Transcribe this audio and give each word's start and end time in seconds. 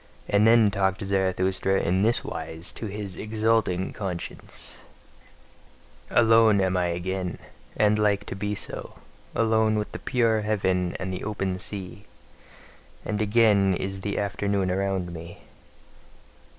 And 0.27 0.47
then 0.47 0.71
talked 0.71 1.03
Zarathustra 1.03 1.79
in 1.79 2.01
this 2.01 2.23
wise 2.23 2.71
to 2.71 2.87
his 2.87 3.17
exulting 3.17 3.93
conscience: 3.93 4.77
Alone 6.09 6.59
am 6.59 6.75
I 6.75 6.85
again, 6.87 7.37
and 7.77 7.99
like 7.99 8.25
to 8.25 8.35
be 8.35 8.55
so, 8.55 8.95
alone 9.35 9.77
with 9.77 9.91
the 9.91 9.99
pure 9.99 10.41
heaven, 10.41 10.95
and 10.99 11.13
the 11.13 11.23
open 11.23 11.59
sea; 11.59 12.05
and 13.05 13.21
again 13.21 13.75
is 13.75 14.01
the 14.01 14.17
afternoon 14.17 14.71
around 14.71 15.13
me. 15.13 15.43